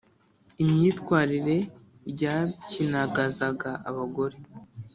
imyitwarire 0.63 1.57
ryapyinagazaga 2.11 3.69
abagore 3.89 4.37